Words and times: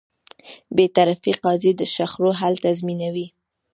بېطرفه 0.75 1.31
قاضی 1.43 1.71
د 1.79 1.81
شخړو 1.93 2.31
حل 2.39 2.53
تضمینوي. 2.65 3.27